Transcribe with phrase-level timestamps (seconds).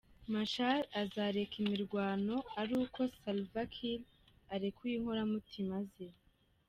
[0.33, 4.01] Machar azareka imirwano ari uko Salva Kiir
[4.53, 6.07] arekuyr inkoramutima ze.